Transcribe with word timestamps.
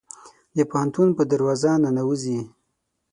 د 0.57 0.57
پوهنتون 0.69 1.09
په 1.17 1.23
دروازه 1.31 1.71
ننوزي 1.83 2.39